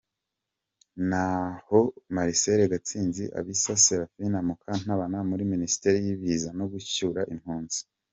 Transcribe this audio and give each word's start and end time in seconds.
Naho 1.09 1.79
Marcel 2.15 2.59
Gatsinzi 2.73 3.23
abisa 3.39 3.71
Serafina 3.85 4.37
Mukantabana 4.47 5.17
muri 5.29 5.43
minisiteri 5.53 5.97
y’ibiza 6.05 6.49
no 6.59 6.65
gucyura 6.71 7.21
impunzi. 7.33 7.79